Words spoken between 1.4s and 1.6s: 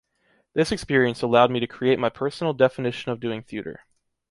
me